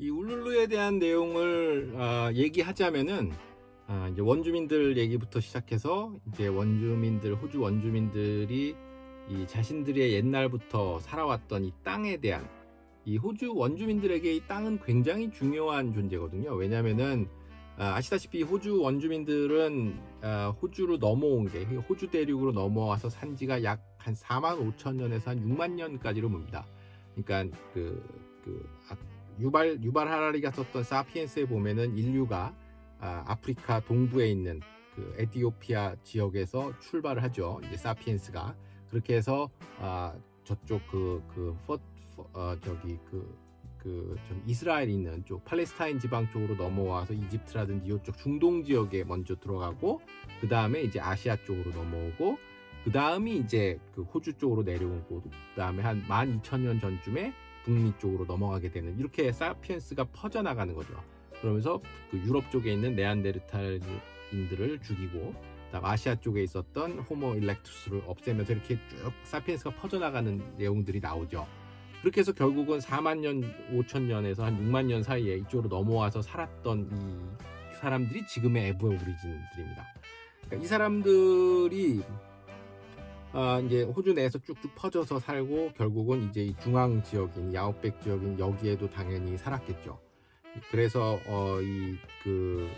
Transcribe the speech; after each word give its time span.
울룰루에 0.00 0.66
대한 0.66 0.98
내용을 0.98 1.94
어, 1.94 2.30
얘기하자면은 2.32 3.32
아, 3.88 4.08
이제 4.12 4.20
원주민들 4.20 4.96
얘기부터 4.98 5.40
시작해서 5.40 6.14
이제 6.28 6.48
원주민들 6.48 7.36
호주 7.36 7.60
원주민들이 7.60 8.74
이 9.28 9.46
자신들의 9.46 10.12
옛날부터 10.12 11.00
살아왔던 11.00 11.64
이 11.64 11.72
땅에 11.82 12.16
대한 12.16 12.48
이 13.04 13.16
호주 13.16 13.54
원주민들에게 13.54 14.34
이 14.34 14.40
땅은 14.46 14.80
굉장히 14.84 15.30
중요한 15.30 15.92
존재거든요. 15.92 16.52
왜냐하면은 16.54 17.28
아, 17.78 17.94
아시다시피 17.94 18.42
호주 18.42 18.82
원주민들은 18.82 20.00
아, 20.22 20.54
호주로 20.60 20.98
넘어온 20.98 21.48
게 21.48 21.64
호주 21.64 22.08
대륙으로 22.08 22.52
넘어와서 22.52 23.08
산 23.08 23.36
지가 23.36 23.62
약 23.62 23.96
한 24.06 24.14
4만 24.14 24.76
5천 24.76 24.94
년에서 24.94 25.32
한 25.32 25.40
6만 25.40 25.72
년까지로 25.72 26.30
봅니다. 26.30 26.64
그러니까 27.16 27.58
그, 27.74 28.00
그 28.44 28.68
아, 28.88 28.96
유발 29.38 29.82
유발 29.82 30.08
하라리가 30.08 30.50
썼던 30.50 30.84
사피엔스에 30.84 31.46
보면은 31.46 31.96
인류가 31.96 32.54
아, 32.98 33.24
아프리카 33.26 33.80
동부에 33.80 34.30
있는 34.30 34.60
그 34.94 35.14
에티오피아 35.18 35.96
지역에서 36.02 36.78
출발을 36.80 37.22
하죠. 37.24 37.60
이제 37.64 37.76
사피엔스가 37.76 38.56
그렇게 38.88 39.16
해서 39.16 39.50
아, 39.78 40.14
저쪽 40.44 40.86
그그 40.86 41.56
그, 41.66 41.78
어, 42.32 42.56
저기 42.64 42.98
그, 43.10 43.38
그 43.78 44.16
저기 44.26 44.40
이스라엘 44.46 44.88
있는 44.88 45.22
쪽 45.26 45.44
팔레스타인 45.44 45.98
지방 45.98 46.30
쪽으로 46.30 46.54
넘어와서 46.54 47.12
이집트라든지 47.12 47.92
이쪽 47.92 48.16
중동 48.16 48.64
지역에 48.64 49.04
먼저 49.04 49.36
들어가고 49.36 50.00
그 50.40 50.48
다음에 50.48 50.82
이제 50.82 50.98
아시아 50.98 51.36
쪽으로 51.44 51.72
넘어오고 51.72 52.38
그 52.84 52.92
다음이 52.92 53.36
이제 53.38 53.78
그 53.94 54.02
호주 54.02 54.34
쪽으로 54.34 54.62
내려오고 54.62 55.22
그 55.22 55.30
다음에 55.56 55.82
한 55.82 56.02
12,000년 56.06 56.80
전쯤에 56.80 57.34
북미 57.66 57.92
쪽으로 57.98 58.24
넘어가게 58.24 58.70
되는 58.70 58.96
이렇게 58.96 59.32
사피엔스가 59.32 60.04
퍼져나가는 60.12 60.72
거죠. 60.72 60.94
그러면서 61.40 61.82
그 62.10 62.18
유럽 62.18 62.48
쪽에 62.52 62.72
있는 62.72 62.94
네안데르탈인들을 62.94 64.80
죽이고 64.82 65.34
아시아 65.72 66.14
쪽에 66.14 66.42
있었던 66.42 67.00
호모 67.00 67.34
일렉투스를 67.34 68.04
없애면서 68.06 68.54
이렇게 68.54 68.78
쭉 68.88 69.12
사피엔스가 69.24 69.74
퍼져나가는 69.74 70.40
내용들이 70.56 71.00
나오죠. 71.00 71.46
그렇게 72.00 72.20
해서 72.20 72.32
결국은 72.32 72.78
4만 72.78 73.18
년, 73.18 73.42
5천 73.72 74.02
년에서 74.02 74.44
한 74.44 74.56
6만 74.58 74.86
년 74.86 75.02
사이에 75.02 75.36
이쪽으로 75.38 75.68
넘어와서 75.68 76.22
살았던 76.22 76.88
이 77.72 77.76
사람들이 77.78 78.26
지금의 78.26 78.68
에브 78.68 78.86
오리진들입니다. 78.86 79.84
그러니까 80.46 80.64
이 80.64 80.66
사람들이 80.66 82.02
아, 83.38 83.60
이제 83.60 83.82
호주 83.82 84.14
내에서 84.14 84.38
쭉쭉 84.38 84.74
퍼져서 84.74 85.20
살고 85.20 85.72
결국은 85.76 86.28
이제 86.28 86.42
이 86.42 86.54
중앙 86.62 87.02
지역인 87.02 87.52
야웃백 87.52 88.00
지역인 88.00 88.38
여기에도 88.38 88.88
당연히 88.88 89.36
살았겠죠. 89.36 90.00
그래서 90.70 91.18
어, 91.26 91.60
이 91.60 91.98
그 92.26 92.68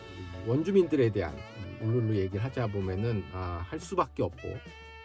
원주민들에 0.47 1.09
대한 1.09 1.35
울룰루 1.81 2.15
얘기를 2.17 2.45
하자 2.45 2.67
보면은 2.67 3.25
아, 3.33 3.65
할 3.67 3.81
수밖에 3.81 4.23
없고 4.23 4.47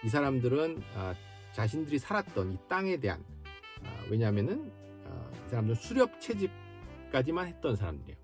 이 0.03 0.09
사람들은 0.09 0.83
아, 0.95 1.15
자신들이 1.53 1.97
살았던 1.97 2.51
이 2.51 2.57
땅에 2.67 2.97
대한 2.97 3.23
아, 3.85 4.03
왜냐하면은 4.09 4.69
아, 5.05 5.31
이 5.45 5.49
사람들은 5.49 5.75
수렵 5.75 6.19
채집까지만 6.19 7.47
했던 7.47 7.77
사람들이에요. 7.77 8.17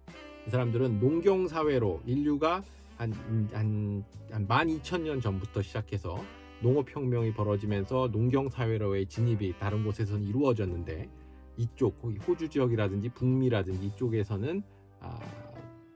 이 0.48 0.50
사람들은 0.50 1.00
농경 1.00 1.48
사회로 1.48 2.02
인류가 2.06 2.64
한한 2.98 3.50
한 3.54 4.04
12,000년 4.30 5.22
전부터 5.22 5.62
시작해서 5.62 6.22
농업혁명이 6.62 7.34
벌어지면서 7.34 8.09
농경사회로의 8.12 9.08
진입이 9.08 9.59
다른 9.59 9.84
곳에서는 9.84 10.24
이루어졌는데 10.24 11.09
이쪽 11.58 12.02
호주 12.28 12.50
지역이라든지 12.50 13.09
북미라든지 13.09 13.88
이쪽에서는 13.88 14.64
아, 15.02 15.19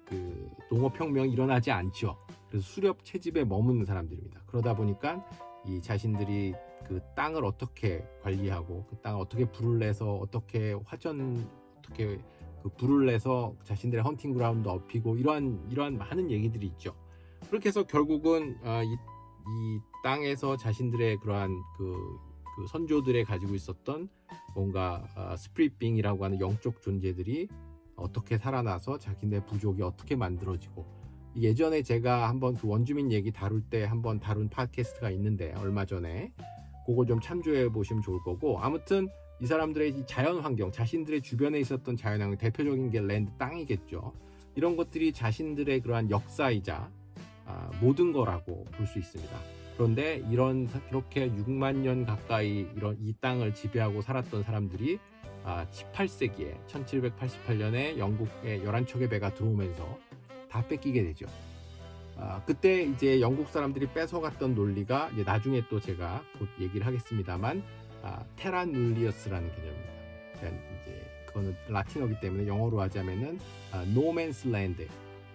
그 0.06 0.50
농업혁명이 0.70 1.32
일어나지 1.32 1.72
않죠. 1.72 2.18
그래서 2.50 2.66
수렵 2.66 3.04
채집에 3.04 3.44
머무는 3.44 3.86
사람들입니다. 3.86 4.42
그러다 4.46 4.76
보니까 4.76 5.26
이 5.66 5.82
자신들이 5.82 6.54
그 6.86 7.02
땅을 7.16 7.46
어떻게 7.46 8.06
관리하고 8.22 8.86
그 8.90 8.98
땅을 8.98 9.22
어떻게 9.22 9.46
불을 9.46 9.80
내서 9.80 10.16
어떻게 10.16 10.74
화전 10.86 11.48
어떻게 11.78 12.20
그 12.62 12.70
불을 12.78 13.06
내서 13.08 13.56
자신들의 13.64 14.04
hunting 14.04 14.34
ground 14.34 14.68
넓히고 14.68 15.18
이러한 15.18 15.68
이러한 15.70 15.98
많은 15.98 16.30
얘기들이 16.32 16.68
있죠. 16.68 16.94
그렇게 17.50 17.70
해서 17.70 17.84
결국은 17.84 18.58
아, 18.64 18.84
이, 18.84 18.88
이 18.88 19.80
땅에서 20.04 20.58
자신들의 20.58 21.18
그러한 21.18 21.50
그, 21.78 22.20
그 22.56 22.68
선조들의 22.68 23.24
가지고 23.26 23.56
있었던 23.56 24.10
뭔가 24.54 25.08
어, 25.16 25.36
spirit 25.36 25.69
being이라고 25.69 26.24
하는 26.24 26.40
영적 26.40 26.82
존재들이 26.82 27.48
어떻게 27.96 28.38
살아나서 28.38 28.98
자기네 29.00 29.46
부족이 29.46 29.82
어떻게 29.82 30.16
만들어지고 30.16 30.86
예전에 31.36 31.82
제가 31.82 32.30
한번 32.30 32.56
그 32.56 32.68
원주민 32.68 33.12
얘기 33.12 33.32
다룰 33.32 33.62
때 33.62 33.84
한번 33.86 34.20
다룬 34.20 34.50
팟캐스트가 34.50 35.10
있는데 35.12 35.54
얼마 35.58 35.86
전에 35.86 36.32
그걸 36.86 37.08
좀 37.08 37.20
참조해 37.20 37.70
보시면 37.70 38.04
좋을 38.04 38.22
거고 38.24 38.60
아무튼 38.60 39.08
이 39.42 39.48
사람들의 39.48 40.06
자연 40.06 40.40
환경 40.42 40.72
자신들의 40.72 41.22
주변에 41.22 41.60
있었던 41.60 41.98
자연 41.98 42.22
환경 42.22 42.38
대표적인 42.38 42.92
게 42.92 43.02
랜드 43.02 43.32
땅이겠죠 43.38 44.14
이런 44.56 44.76
것들이 44.76 45.12
자신들의 45.12 45.82
그러한 45.82 46.12
역사이자 46.12 46.92
아, 47.46 47.70
모든 47.82 48.14
거라고 48.14 48.66
볼 48.66 48.86
수 48.86 49.00
있습니다. 49.00 49.63
그런데 49.78 50.24
이런 50.30 50.70
이렇게 50.90 51.30
6만 51.30 51.78
년 51.78 52.06
가까이 52.06 52.68
이런 52.76 52.98
이 53.02 53.14
땅을 53.20 53.54
지배하고 53.54 54.02
살았던 54.02 54.44
사람들이 54.44 55.00
아, 55.44 55.66
18세기에 55.72 56.66
1788년에 56.68 57.98
영국의 57.98 58.62
11척의 58.62 59.10
배가 59.10 59.34
들어오면서 59.34 59.98
다 60.50 60.66
뺏기게 60.68 61.04
되죠. 61.04 61.26
아, 62.16 62.42
그때 62.46 62.84
이제 62.84 63.20
영국 63.20 63.50
사람들이 63.50 63.88
뺏어갔던 63.88 64.56
논리가 64.56 65.10
이제 65.14 65.24
나중에 65.24 65.64
또 65.70 65.80
제가 65.80 66.24
곧 66.38 66.48
얘기를 66.60 66.86
하겠습니다만 66.86 67.64
아, 68.04 68.24
terra 68.36 68.72
nullius라는 68.72 69.50
개념입니다. 69.56 69.94
그러니까 70.40 70.64
이제 70.82 71.02
그거는 71.28 71.56
라틴어기 71.68 72.20
때문에 72.22 72.48
영어로 72.48 72.80
하자면은 72.82 73.40
아, 73.72 73.84
no 73.94 74.09
man's 74.09 74.48
land. 74.48 74.88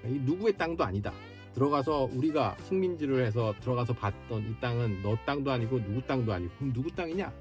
이 0.05 0.12
누구의 0.25 0.56
땅도 0.56 0.84
아니다. 0.84 1.12
들어가서 1.55 2.11
우리가 2.13 2.57
식민지를 2.65 3.25
해서 3.25 3.55
들어가서 3.61 3.95
봤던 3.95 4.43
이 4.43 4.61
땅은 4.61 5.03
너 5.03 5.17
땅도 5.27 5.51
아니고 5.51 5.83
누구 5.83 6.03
땅도 6.07 6.33
아니고 6.33 6.53
그럼 6.59 6.73
누구 6.73 6.91
땅이냐? 6.91 7.33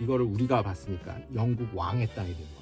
이거를 0.00 0.24
우리가 0.26 0.62
봤으니까 0.62 1.18
영국 1.34 1.68
왕의 1.74 2.08
땅이 2.14 2.28
된 2.28 2.36
겁니다. 2.36 2.58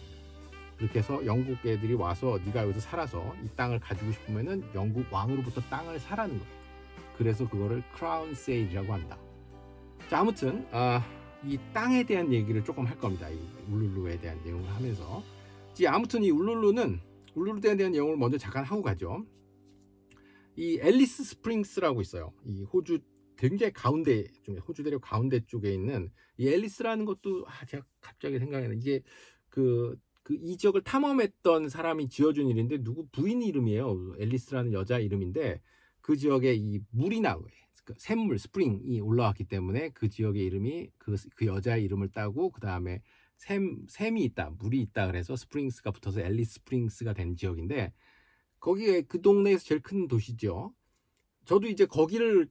그렇게 0.78 0.98
해서 0.98 1.24
영국 1.24 1.64
애들이 1.64 1.94
와서 1.94 2.38
네가 2.44 2.64
여기서 2.64 2.80
살아서 2.80 3.34
이 3.42 3.48
땅을 3.56 3.80
가지고 3.80 4.12
싶으면은 4.12 4.62
영국 4.74 5.04
왕으로부터 5.10 5.60
땅을 5.62 5.98
사라는 5.98 6.38
거예요. 6.38 6.56
그래서 7.16 7.48
그거를 7.48 7.82
crown 7.94 8.34
sale이라고 8.34 8.92
한다. 8.92 9.18
자 10.10 10.20
아무튼 10.20 10.66
아, 10.70 11.02
이 11.44 11.58
땅에 11.72 12.04
대한 12.04 12.32
얘기를 12.32 12.62
조금 12.62 12.84
할 12.86 12.98
겁니다. 12.98 13.28
이 13.28 13.38
울룰루에 13.70 14.18
대한 14.20 14.38
내용을 14.44 14.68
하면서. 14.70 15.22
아무튼 15.88 16.22
이 16.22 16.30
울룰루는 16.30 17.00
울룰루에 17.34 17.76
대한 17.76 17.92
내용을 17.92 18.16
먼저 18.16 18.38
잠깐 18.38 18.64
하고 18.64 18.82
가죠. 18.82 19.24
이 20.56 20.78
앨리스 20.80 21.24
스프링스라고 21.24 22.00
있어요. 22.00 22.32
이 22.44 22.62
호주 22.62 23.00
굉장히 23.36 23.72
가운데 23.72 24.24
좀 24.42 24.56
호주 24.58 24.82
대륙 24.82 25.02
가운데 25.02 25.40
쪽에 25.46 25.72
있는 25.72 26.10
이 26.38 26.48
앨리스라는 26.48 27.04
것도 27.04 27.44
아 27.46 27.64
제가 27.66 27.84
갑자기 28.00 28.38
생각이 28.38 28.66
나 28.66 28.74
이게 28.74 29.02
그 29.48 29.96
그이 30.22 30.56
지역을 30.56 30.82
탐험했던 30.82 31.68
사람이 31.68 32.08
지어준 32.08 32.48
이름인데 32.48 32.82
누구 32.82 33.06
부인 33.12 33.42
이름이에요. 33.42 34.14
앨리스라는 34.18 34.72
여자 34.72 34.98
이름인데 34.98 35.60
그 36.00 36.16
지역에 36.16 36.54
이 36.54 36.80
물이 36.90 37.20
나고 37.20 37.46
그 37.84 37.94
샘물 37.98 38.38
spring이 38.38 39.00
올라왔기 39.00 39.44
때문에 39.44 39.90
그 39.90 40.08
지역의 40.08 40.42
이름이 40.44 40.90
그, 40.98 41.14
그 41.36 41.46
여자의 41.46 41.84
이름을 41.84 42.08
따고 42.08 42.50
그 42.50 42.60
다음에 42.60 43.00
샘 43.36 43.86
샘이 43.88 44.24
있다 44.24 44.50
물이 44.58 44.80
있다 44.80 45.06
그래서 45.06 45.36
Springs가 45.36 45.92
붙어서 45.92 46.20
앨리스 46.20 46.54
스프링스가 46.54 47.12
된 47.12 47.36
지역인데 47.36 47.92
거기에 48.60 49.02
그 49.02 49.20
동네에서 49.20 49.64
제일 49.64 49.80
큰 49.82 50.08
도시죠. 50.08 50.74
저도 51.44 51.68
이제 51.68 51.86
거기를 51.86 52.48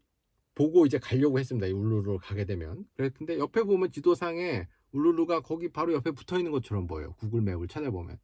보고 0.56 0.86
이제 0.86 0.98
가려고 0.98 1.38
했습니다. 1.38 1.68
울루루를 1.68 2.18
가게 2.19 2.46
되면. 2.46 2.86
근데 2.96 3.38
옆에 3.38 3.63
보면 3.63 3.92
지도상에 3.92 4.68
울루루가 4.94 5.42
거기 5.42 5.69
바로 5.69 5.94
옆에 5.94 6.12
붙어 6.12 6.38
있는 6.38 6.52
것처럼 6.52 6.88
보여요. 6.88 7.13
Google 7.18 7.42
Map을 7.42 7.68
찾아보면. 7.68 8.18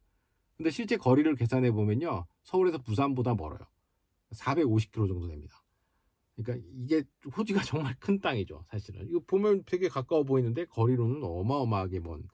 근데 0.56 0.70
실제 0.70 0.96
거리를 0.96 1.34
계산해 1.34 1.72
보면요. 1.72 2.26
서울에서 2.44 2.78
부산보다 2.78 3.34
멀어요. 3.34 3.60
450km 4.32 5.08
정도 5.08 5.28
됩니다. 5.28 5.62
그러니까 6.36 6.66
이게 6.72 7.02
호주가 7.36 7.60
정말 7.64 7.94
큰 8.00 8.20
땅이죠. 8.20 8.64
사실은. 8.68 9.06
이거 9.10 9.20
보면 9.26 9.64
되게 9.66 9.88
가까워 9.88 10.24
보이는데 10.24 10.64
거리로는 10.66 11.22
어마어마하게 11.22 12.00
먼 12.00 12.26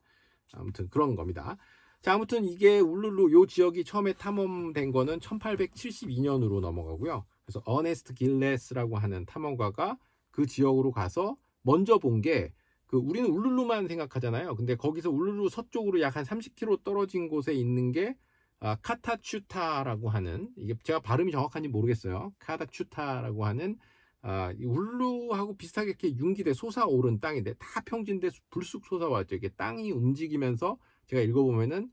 아무튼 0.53 0.89
그런 0.89 1.15
겁니다. 1.15 1.57
자, 2.01 2.13
아무튼 2.13 2.45
이게 2.45 2.79
울룰루 2.79 3.31
요 3.33 3.45
지역이 3.45 3.83
처음에 3.83 4.13
탐험된 4.13 4.91
거는 4.91 5.19
1872년으로 5.19 6.61
넘어가고요. 6.61 7.25
그래서 7.45 7.61
어네스트 7.65 8.13
길레스라고 8.13 8.97
하는 8.97 9.25
탐험가가 9.25 9.97
그 10.31 10.45
지역으로 10.45 10.91
가서 10.91 11.35
먼저 11.63 11.97
본 11.97 12.21
게 12.21 12.53
그 12.89 12.97
우리는 12.97 13.29
울룰루만 13.29 13.87
생각하잖아요. 13.87 14.55
근데 14.55 14.75
거기서 14.75 15.11
울룰루 15.11 15.49
서쪽으로 15.49 16.01
약 16.01 16.15
한 16.15 16.23
30km 16.25 16.83
떨어진 16.83 17.27
곳에 17.29 17.53
있는 17.53 17.91
게 17.91 18.15
아, 18.59 18.75
카타추타라고 18.81 20.09
하는 20.09 20.49
이게 20.57 20.73
제가 20.83 20.99
발음이 20.99 21.31
정확한지 21.31 21.69
모르겠어요. 21.69 22.33
카타추타라고 22.39 23.45
하는 23.45 23.77
아, 24.23 24.51
이 24.57 24.65
울루하고 24.65 25.55
비슷하게 25.57 25.89
이렇게 25.91 26.15
융기대 26.17 26.53
솟아오른 26.53 27.19
땅인데 27.19 27.53
다 27.59 27.81
평지인데 27.85 28.29
불쑥 28.49 28.85
솟아왔죠. 28.87 29.35
이게 29.35 29.49
땅이 29.49 29.91
움직이면서 29.91 30.77
제가 31.09 31.21
읽어보면은 31.23 31.91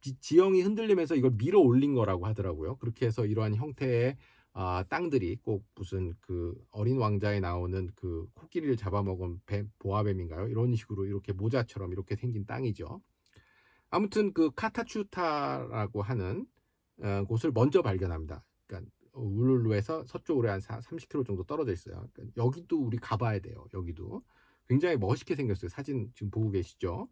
지, 0.00 0.38
형이 0.38 0.62
흔들리면서 0.62 1.14
이걸 1.14 1.32
밀어 1.32 1.60
올린 1.60 1.94
거라고 1.94 2.26
하더라고요. 2.26 2.76
그렇게 2.76 3.06
해서 3.06 3.24
이러한 3.24 3.54
형태의 3.54 4.16
아, 4.52 4.84
땅들이 4.88 5.36
꼭 5.42 5.66
무슨 5.74 6.14
그 6.20 6.54
어린 6.70 6.98
왕자에 6.98 7.40
나오는 7.40 7.90
그 7.96 8.28
코끼리를 8.34 8.76
잡아먹은 8.76 9.40
뱀, 9.46 9.70
보아뱀인가요? 9.78 10.48
이런 10.48 10.74
식으로 10.76 11.06
이렇게 11.06 11.32
모자처럼 11.32 11.92
이렇게 11.92 12.16
생긴 12.16 12.46
땅이죠. 12.46 13.00
아무튼 13.90 14.32
그 14.32 14.50
카타추타라고 14.54 16.02
하는 16.02 16.46
어, 17.02 17.24
곳을 17.26 17.50
먼저 17.52 17.82
발견합니다. 17.82 18.44
그러니까 18.66 18.90
울룰루에서 19.12 20.04
서쪽으로 20.04 20.50
한 20.50 20.60
30km 20.60 21.26
정도 21.26 21.42
떨어져 21.44 21.72
있어요. 21.72 22.08
그러니까 22.12 22.42
여기도 22.42 22.80
우리 22.80 22.98
가봐야 22.98 23.40
돼요. 23.40 23.66
여기도 23.74 24.22
굉장히 24.68 24.96
멋있게 24.96 25.34
생겼어요. 25.34 25.68
사진 25.68 26.10
지금 26.14 26.30
보고 26.30 26.50
계시죠? 26.50 27.08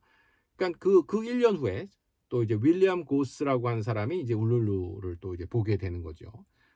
그러니까 0.56 0.78
그, 0.78 1.04
그 1.06 1.20
1년 1.20 1.58
후에 1.58 1.88
또 2.28 2.42
이제 2.42 2.58
윌리엄 2.60 3.04
고스라고 3.04 3.68
하는 3.68 3.82
사람이 3.82 4.20
이제 4.20 4.32
울룰루를 4.34 5.18
또 5.20 5.34
이제 5.34 5.44
보게 5.44 5.76
되는 5.76 6.02
거죠. 6.02 6.32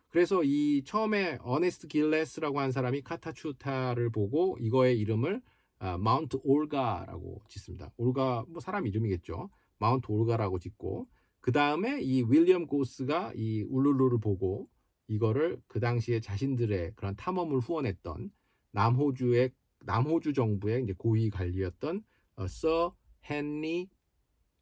그래서 0.08 0.42
이 0.44 0.82
처음에 0.84 1.38
어네스트 1.42 1.88
길레스라고 1.88 2.60
하는 2.60 2.72
사람이 2.72 3.02
카타추타를 3.02 4.10
보고 4.10 4.56
이거의 4.60 4.98
이름을 4.98 5.42
아, 5.78 5.98
Mount 5.98 6.38
Olga라고 6.42 7.42
짓습니다. 7.48 7.92
올가 7.96 8.44
뭐 8.48 8.60
사람 8.60 8.86
이름이겠죠. 8.86 9.50
Mount 9.78 10.10
Olga라고 10.10 10.58
짓고 10.58 11.06
그 11.40 11.52
다음에 11.52 12.00
이 12.00 12.22
윌리엄 12.22 12.66
고스가 12.66 13.32
이 13.36 13.62
울루루를 13.68 14.18
보고 14.20 14.68
이거를 15.08 15.60
그 15.66 15.80
당시에 15.80 16.20
자신들의 16.20 16.92
그런 16.96 17.14
탐험을 17.16 17.60
후원했던 17.60 18.30
남호주의 18.72 19.52
남호주 19.80 20.32
정부의 20.32 20.82
이제 20.82 20.94
고위 20.96 21.30
관리였던 21.30 22.02
어, 22.36 22.46
Sir 22.48 22.94
헨리 23.28 23.88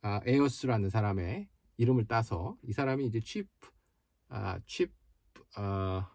아, 0.02 0.20
에어스라는 0.26 0.90
사람의 0.90 1.48
이름을 1.76 2.06
따서 2.06 2.56
이 2.62 2.72
사람이 2.72 3.06
이제 3.06 3.20
chief 3.20 3.48
아, 4.28 4.58
chief 4.66 4.92
아, 5.56 6.10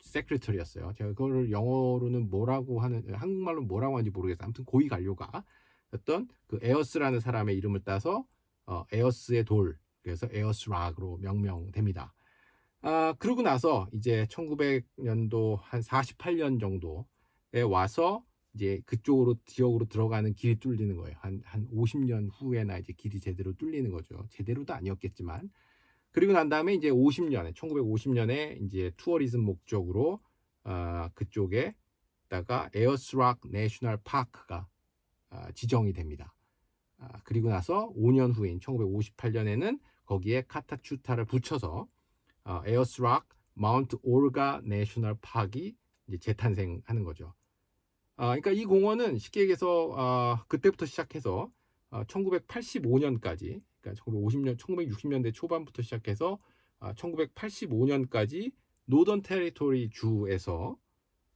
secretary였어요. 0.00 0.92
제가 0.96 1.10
그거를 1.10 1.50
영어로는 1.50 2.30
뭐라고 2.30 2.80
하는 2.80 3.14
한국말로 3.14 3.62
뭐라고 3.62 3.96
하는지 3.96 4.10
모르겠어요. 4.10 4.44
아무튼 4.44 4.64
고위 4.64 4.88
관료였던 4.88 6.28
그 6.46 6.58
에어스라는 6.62 7.20
사람의 7.20 7.56
이름을 7.56 7.84
따서 7.84 8.24
어, 8.66 8.84
에어스의 8.92 9.44
돌 9.44 9.78
그래서 10.02 10.26
Ayers 10.30 10.64
Rock으로 10.64 11.18
명명됩니다. 11.18 12.14
아, 12.82 13.14
그러고 13.18 13.42
나서 13.42 13.88
이제 13.92 14.26
1900년도 14.30 15.58
한 15.60 15.80
48년 15.80 16.58
정도에 16.58 17.62
와서 17.62 18.24
이제 18.54 18.80
그쪽으로 18.86 19.36
지역으로 19.46 19.86
들어가는 19.86 20.34
길이 20.34 20.56
뚫리는 20.56 20.96
거예요. 20.96 21.16
한, 21.20 21.40
한 21.44 21.68
50년 21.68 22.30
후에나 22.32 22.78
이제 22.78 22.92
길이 22.92 23.20
제대로 23.20 23.52
뚫리는 23.52 23.90
거죠. 23.90 24.26
제대로도 24.30 24.74
아니었겠지만. 24.74 25.50
그리고 26.10 26.32
난 26.32 26.48
다음에 26.48 26.74
이제 26.74 26.90
50년에, 26.90 27.54
1950년에 27.54 28.60
이제 28.62 28.90
tourism 28.96 29.44
목적으로, 29.44 30.20
아, 30.64 31.08
그쪽에다가 31.14 32.70
Ayers 32.74 33.11
Rock 33.11 33.40
National 33.48 33.98
Park가 34.02 34.66
아, 35.30 35.52
지정이 35.52 35.92
됩니다. 35.92 36.34
아, 36.98 37.20
그리고 37.24 37.48
나서 37.48 37.92
5년 37.94 38.34
후인 38.34 38.58
1958년에는 38.58 39.78
거기에 40.04 40.42
카타추타를 40.48 41.24
붙여서 41.26 41.86
어, 42.44 42.62
Ayers 42.66 43.00
Rock 43.00 43.28
Mount 43.54 43.96
Olga 44.02 44.60
National 44.64 45.16
Park이 45.20 45.76
이제 46.08 46.18
재탄생하는 46.18 47.04
거죠. 47.04 47.34
아, 48.20 48.26
그러니까 48.38 48.50
이 48.50 48.66
공원은 48.66 49.16
쉽게 49.16 49.40
얘기해서 49.40 49.94
아, 49.96 50.44
그때부터 50.46 50.84
시작해서 50.84 51.50
아, 51.88 52.04
1985년까지 52.04 53.62
그러니까 53.80 54.04
1950년 54.04 54.58
1960년대 54.58 55.32
초반부터 55.32 55.80
시작해서 55.80 56.38
아, 56.80 56.92
1985년까지 56.92 58.52
노던 58.84 59.22
테리토리 59.22 59.88
주에서 59.88 60.76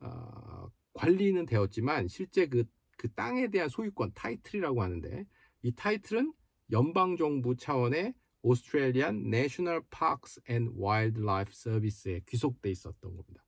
아, 0.00 0.69
관리는 0.92 1.46
되었지만 1.46 2.08
실제 2.08 2.48
그, 2.48 2.64
그 2.98 3.10
땅에 3.14 3.48
대한 3.48 3.70
소유권 3.70 4.12
타이틀이라고 4.14 4.82
하는데 4.82 5.25
이 5.62 5.72
타이틀은 5.72 6.34
연방 6.70 7.16
정부 7.16 7.56
차원의 7.56 8.12
Australian 8.42 9.31
National 9.31 9.82
Parks 9.88 10.42
and 10.48 10.70
Wildlife 10.76 11.50
Service에 11.50 12.20
귀속돼 12.28 12.70
있었던 12.70 13.16
겁니다. 13.16 13.42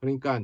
그러니까 0.00 0.40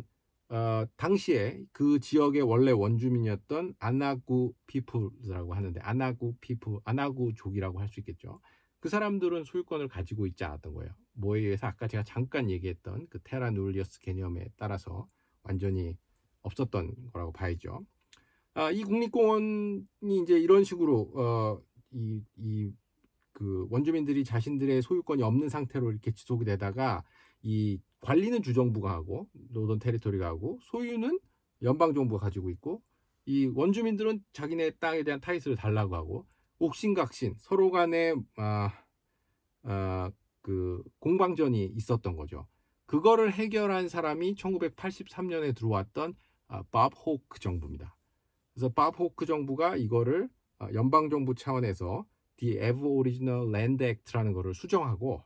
어, 0.54 0.86
당시에 0.96 1.64
그 1.72 1.98
지역의 1.98 2.42
원래 2.42 2.70
원주민이었던 2.70 3.74
아나구 3.80 4.54
people이라고 4.68 5.52
하는데 5.52 5.80
아나구 5.80 6.36
people, 6.40 6.78
아나구족이라고 6.84 7.80
할 7.80 7.88
수 7.88 7.98
있겠죠. 7.98 8.40
그 8.78 8.88
사람들은 8.88 9.42
소유권을 9.42 9.88
가지고 9.88 10.28
있지 10.28 10.44
않았던 10.44 10.74
거예요. 10.74 10.92
뭐에 11.14 11.40
의해서 11.40 11.66
아까 11.66 11.88
제가 11.88 12.04
잠깐 12.04 12.50
얘기했던 12.50 13.08
그 13.10 13.18
테라 13.24 13.50
누리어스 13.50 13.98
개념에 13.98 14.46
따라서 14.56 15.08
완전히 15.42 15.96
없었던 16.42 17.10
거라고 17.12 17.32
봐야죠. 17.32 17.84
아, 18.54 18.70
이 18.70 18.84
국립공원이 18.84 19.84
이제 20.22 20.38
이런 20.38 20.62
식으로 20.62 21.10
어, 21.16 21.60
이, 21.90 22.22
이, 22.36 22.70
그 23.32 23.66
원주민들이 23.70 24.22
자신들의 24.22 24.82
소유권이 24.82 25.20
없는 25.24 25.48
상태로 25.48 25.90
이렇게 25.90 26.12
지속이 26.12 26.44
되다가 26.44 27.02
이 27.42 27.80
관리는 28.04 28.42
주정부가 28.42 28.90
하고 28.90 29.28
노던 29.32 29.78
테리토리가 29.78 30.26
하고 30.26 30.58
소유는 30.60 31.18
연방 31.62 31.94
정부가 31.94 32.24
가지고 32.24 32.50
있고 32.50 32.82
이 33.24 33.46
원주민들은 33.46 34.22
자기네 34.34 34.72
땅에 34.72 35.02
대한 35.02 35.20
타이틀을 35.20 35.56
달라고 35.56 35.96
하고 35.96 36.26
옥신각신 36.58 37.36
서로 37.38 37.70
간에 37.70 38.14
아, 38.36 38.70
아, 39.62 40.12
그 40.42 40.82
공방전이 40.98 41.64
있었던 41.64 42.16
거죠. 42.16 42.46
그거를 42.84 43.32
해결한 43.32 43.88
사람이 43.88 44.34
1983년에 44.34 45.56
들어왔던 45.56 46.14
아, 46.48 46.62
밥 46.70 46.92
호크 46.94 47.40
정부입니다. 47.40 47.96
그래서 48.52 48.68
밥 48.68 49.00
호크 49.00 49.24
정부가 49.24 49.76
이거를 49.76 50.28
아, 50.58 50.68
연방 50.74 51.08
정부 51.08 51.34
차원에서 51.34 52.04
The 52.36 52.58
Aboriginal 52.62 53.48
Land 53.48 53.82
Act라는 53.82 54.34
거를 54.34 54.52
수정하고 54.52 55.24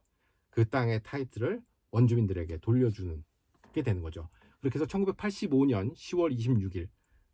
그 0.50 0.68
땅의 0.68 1.02
타이틀을 1.02 1.60
원주민들에게 1.90 2.58
돌려주는 2.58 3.24
게 3.72 3.82
되는 3.82 4.02
거죠. 4.02 4.28
그렇게 4.60 4.78
해서 4.78 4.86
1985년 4.86 5.94
10월 5.94 6.36
26일 6.36 6.88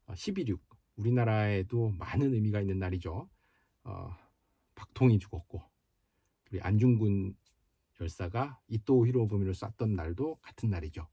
11.6 0.08 0.58
우리나라에도 0.96 1.90
많은 1.90 2.34
의미가 2.34 2.60
있는 2.60 2.78
날이죠. 2.78 3.28
어, 3.84 4.16
박통이 4.74 5.18
죽었고 5.18 5.62
우리 6.50 6.60
안중근 6.60 7.34
열사가 8.00 8.60
이토 8.68 9.06
히로부미를 9.06 9.54
쐈던 9.54 9.94
날도 9.94 10.36
같은 10.36 10.70
날이죠. 10.70 11.08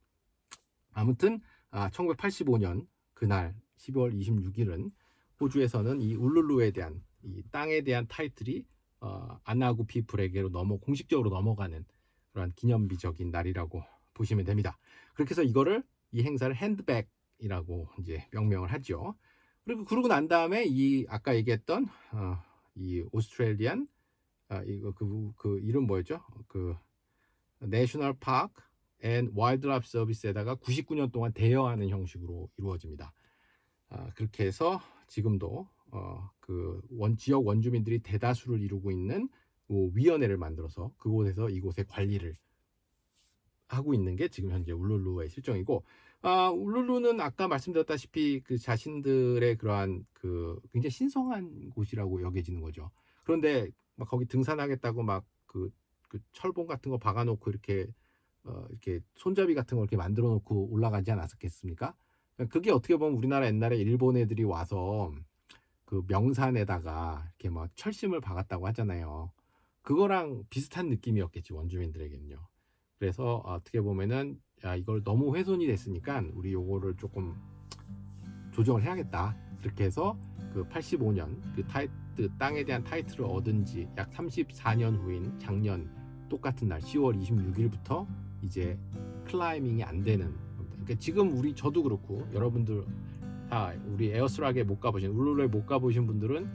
아무튼 0.91 1.41
아, 1.69 1.89
1985년 1.89 2.87
그날 3.13 3.55
12월 3.77 4.13
26일은 4.13 4.91
호주에서는 5.39 6.01
이 6.01 6.15
울룰루에 6.15 6.71
대한 6.71 7.03
이 7.23 7.43
땅에 7.51 7.81
대한 7.81 8.07
타이틀이 8.07 8.65
어, 8.99 9.39
아나구 9.43 9.85
피플에게로 9.85 10.49
넘어 10.49 10.77
공식적으로 10.77 11.29
넘어가는 11.29 11.85
그런 12.33 12.51
기념비적인 12.55 13.31
날이라고 13.31 13.83
보시면 14.13 14.45
됩니다. 14.45 14.77
그렇게 15.13 15.31
해서 15.31 15.43
이거를 15.43 15.83
이 16.11 16.23
행사를 16.23 16.53
handback이라고 16.55 17.89
이제 17.99 18.27
명명을 18.31 18.71
하죠. 18.73 19.15
그리고 19.63 19.85
그러고 19.85 20.07
난 20.07 20.27
다음에 20.27 20.65
이 20.65 21.05
아까 21.07 21.35
얘기했던 21.35 21.87
어, 22.13 22.43
이 22.75 23.03
Australian 23.11 23.87
아, 24.49 24.61
이거 24.63 24.91
그, 24.91 25.31
그 25.37 25.59
이름 25.59 25.87
뭐였죠? 25.87 26.19
그 26.47 26.75
National 27.59 28.13
Park 28.19 28.61
and 29.03 29.31
Wildlife 29.33 29.87
Service에다가 29.87 30.55
99년 30.55 31.11
동안 31.11 31.31
대여하는 31.33 31.89
형식으로 31.89 32.49
이루어집니다. 32.57 33.13
아, 33.89 34.09
그렇게 34.13 34.45
해서 34.45 34.81
지금도 35.07 35.67
어, 35.91 36.29
그 36.39 36.81
원 36.91 37.17
지역 37.17 37.45
원주민들이 37.45 37.99
대다수를 37.99 38.61
이루고 38.61 38.91
있는 38.91 39.29
뭐 39.71 39.89
위원회를 39.93 40.35
만들어서 40.35 40.91
그곳에서 40.97 41.49
이곳의 41.49 41.85
관리를 41.87 42.35
하고 43.69 43.93
있는 43.93 44.17
게 44.17 44.27
지금 44.27 44.51
현재 44.51 44.73
울룰루의 44.73 45.29
실정이고 45.29 45.85
아, 46.23 46.49
울룰루는 46.49 47.21
아까 47.21 47.47
말씀드렸다시피 47.47 48.41
그 48.41 48.57
자신들의 48.57 49.57
그러한 49.57 50.05
그 50.11 50.59
굉장히 50.73 50.91
신성한 50.91 51.69
곳이라고 51.69 52.21
여겨지는 52.21 52.59
거죠. 52.59 52.91
그런데 53.23 53.69
막 53.95 54.09
거기 54.09 54.25
등산하겠다고 54.25 55.03
막그 55.03 55.71
그 56.09 56.19
철봉 56.33 56.67
같은 56.67 56.91
거 56.91 56.97
박아놓고 56.97 57.49
이렇게 57.49 57.87
어, 58.43 58.65
이렇게 58.71 58.99
손잡이 59.15 59.55
같은 59.55 59.77
거 59.77 59.83
이렇게 59.83 59.95
만들어 59.95 60.27
놓고 60.27 60.67
올라가지 60.69 61.11
않았겠습니까? 61.11 61.95
그게 62.49 62.71
어떻게 62.71 62.97
보면 62.97 63.17
우리나라 63.17 63.45
옛날에 63.47 63.77
일본 63.77 64.17
애들이 64.17 64.43
와서 64.43 65.13
그 65.85 66.03
명산에다가 66.07 67.23
이렇게 67.27 67.49
막 67.49 67.69
철심을 67.75 68.19
박았다고 68.19 68.67
하잖아요. 68.67 69.31
그거랑 69.81 70.43
비슷한 70.49 70.89
느낌이었겠지 70.89 71.53
원주민들에게는요. 71.53 72.37
그래서 72.99 73.37
어떻게 73.45 73.81
보면은 73.81 74.39
야, 74.63 74.75
이걸 74.75 75.03
너무 75.03 75.35
훼손이 75.35 75.65
됐으니까 75.65 76.23
우리 76.33 76.53
요거를 76.53 76.95
조금 76.97 77.35
조정을 78.51 78.83
해야겠다. 78.83 79.35
그렇게 79.59 79.85
해서 79.85 80.17
그 80.53 80.63
85년 80.67 81.41
그 81.55 81.65
타이, 81.65 81.87
그 82.15 82.29
땅에 82.37 82.63
대한 82.63 82.83
타이틀을 82.83 83.25
얻은 83.25 83.65
지 83.65 83.87
약 83.97 84.09
34년 84.11 84.97
후인 85.01 85.39
작년 85.39 85.89
똑같은 86.29 86.67
날 86.67 86.79
10월 86.81 87.19
26일부터 87.19 88.05
이제 88.43 88.77
클라이밍이 89.25 89.83
안 89.83 90.03
되는 90.03 90.25
겁니다. 90.55 90.77
그러니까 90.83 90.95
지금 90.99 91.37
우리 91.37 91.53
저도 91.55 91.83
그렇고 91.83 92.27
여러분들 92.33 92.85
다 93.49 93.73
우리 93.87 94.11
에어스락에 94.11 94.63
못 94.63 94.79
가보신 94.79 95.09
울룰루에 95.11 95.47
못 95.47 95.65
가보신 95.65 96.05
분들은 96.05 96.49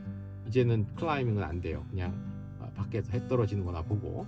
이제는 0.47 0.95
클라이밍은 0.95 1.43
안 1.43 1.61
돼요. 1.61 1.85
그냥 1.91 2.13
아, 2.15 2.36
밖에서 2.77 3.13
해 3.13 3.27
떨어지는 3.29 3.65
거나 3.65 3.83
보고 3.83 4.27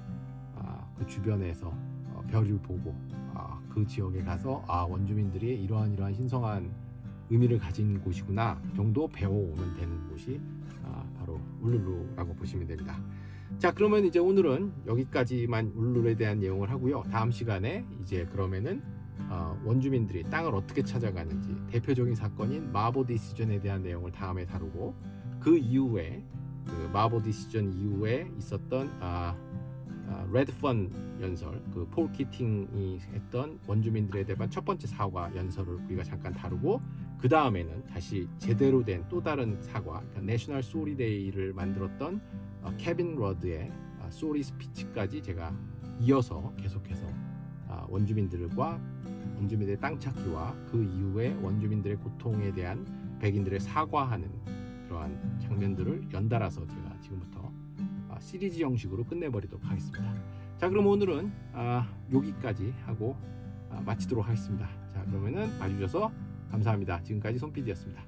아, 0.56 0.86
그 0.98 1.06
주변에서 1.06 1.68
어, 1.68 2.22
별을 2.28 2.58
보고 2.58 2.94
아, 3.34 3.60
그 3.68 3.86
지역에 3.86 4.22
가서 4.22 4.64
아 4.66 4.82
원주민들이 4.82 5.62
이러한 5.62 5.92
이러한 5.92 6.14
신성한 6.14 6.70
의미를 7.30 7.58
가진 7.58 8.00
곳이구나 8.00 8.60
정도 8.74 9.06
배워오면 9.08 9.76
되는 9.76 10.08
곳이 10.08 10.40
아, 10.84 11.04
바로 11.18 11.40
울룰루라고 11.60 12.34
보시면 12.34 12.66
됩니다. 12.66 13.00
자 13.58 13.72
그러면 13.72 14.04
이제 14.04 14.18
오늘은 14.18 14.72
여기까지만 14.86 15.72
울룰루에 15.74 16.16
대한 16.16 16.40
내용을 16.40 16.70
하고요. 16.70 17.02
다음 17.10 17.30
시간에 17.30 17.84
이제 18.02 18.26
그러면은 18.26 18.82
어, 19.30 19.60
원주민들이 19.64 20.24
땅을 20.24 20.54
어떻게 20.54 20.82
찾아가는지 20.82 21.54
대표적인 21.68 22.14
사건인 22.14 22.72
마보 22.72 23.04
decision에 23.06 23.60
대한 23.60 23.82
내용을 23.82 24.12
다음에 24.12 24.46
다루고 24.46 24.94
그 25.40 25.56
이후에 25.56 26.22
그 26.68 26.90
마보 26.92 27.22
decision 27.22 27.72
이후에 27.72 28.30
있었던 28.38 28.90
아, 29.00 29.34
아, 30.08 30.26
레드펀 30.32 31.18
연설, 31.20 31.60
그 31.72 31.84
폴 31.90 32.10
키팅이 32.12 33.00
했던 33.12 33.58
원주민들에 33.66 34.24
대한 34.24 34.48
첫 34.50 34.64
번째 34.64 34.86
사과 34.86 35.34
연설을 35.34 35.74
우리가 35.86 36.02
잠깐 36.04 36.32
다루고 36.32 36.80
그 37.18 37.28
다음에는 37.28 37.84
다시 37.86 38.28
제대로 38.38 38.82
된 38.84 39.04
또 39.08 39.22
다른 39.22 39.60
사과, 39.62 39.98
그러니까 40.00 40.20
National 40.22 40.62
Sorry 40.62 40.96
Day를 40.96 41.52
만들었던 41.52 42.20
어, 42.62 42.72
케빈 42.78 43.16
러드의 43.16 43.70
아, 44.00 44.10
Sorry 44.10 44.42
Speech까지 44.42 45.22
제가 45.22 45.54
이어서 46.00 46.52
계속해서 46.56 47.04
아, 47.68 47.86
원주민들과 47.88 48.80
원주민들의 49.36 49.80
땅 49.80 49.98
찾기와 49.98 50.54
그 50.70 50.82
이후에 50.82 51.34
원주민들의 51.42 51.96
고통에 51.98 52.52
대한 52.52 52.86
백인들의 53.20 53.60
사과하는 53.60 54.30
그러한 54.88 55.38
장면들을 55.40 56.08
연달아서 56.12 56.66
제가 56.66 56.98
지금부터 57.00 57.52
아, 58.08 58.18
시리즈 58.18 58.60
형식으로 58.62 59.04
끝내버리도록 59.04 59.64
하겠습니다. 59.70 60.14
자, 60.56 60.68
그럼 60.68 60.86
오늘은 60.86 61.30
아, 61.52 61.88
여기까지 62.12 62.72
하고 62.86 63.16
아, 63.70 63.80
마치도록 63.82 64.26
하겠습니다. 64.26 64.68
자, 64.88 65.04
그러면은 65.04 65.56
봐주셔서 65.58 66.10
감사합니다. 66.50 67.02
지금까지 67.02 67.38
손PD였습니다. 67.38 68.02